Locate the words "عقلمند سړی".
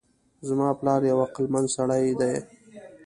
1.25-2.07